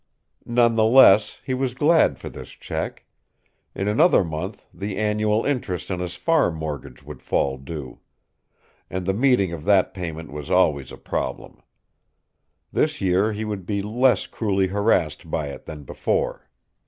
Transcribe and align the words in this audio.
None 0.47 0.73
the 0.73 0.83
less, 0.83 1.39
he 1.45 1.53
was 1.53 1.75
glad 1.75 2.17
for 2.17 2.27
this 2.27 2.49
check. 2.49 3.05
In 3.75 3.87
another 3.87 4.23
month 4.23 4.65
the 4.73 4.97
annual 4.97 5.45
interest 5.45 5.91
on 5.91 5.99
his 5.99 6.15
farm 6.15 6.55
mortgage 6.55 7.03
would 7.03 7.21
fall 7.21 7.59
due. 7.59 7.99
And 8.89 9.05
the 9.05 9.13
meeting 9.13 9.53
of 9.53 9.63
that 9.65 9.93
payment 9.93 10.31
was 10.31 10.49
always 10.49 10.91
a 10.91 10.97
problem. 10.97 11.61
This 12.71 12.99
year 12.99 13.31
he 13.33 13.45
would 13.45 13.67
be 13.67 13.83
less 13.83 14.25
cruelly 14.25 14.69
harassed 14.69 15.29
by 15.29 15.49
it 15.49 15.67
than 15.67 15.83
before. 15.83 16.49